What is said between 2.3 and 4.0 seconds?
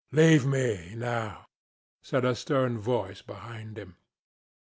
stern voice behind him.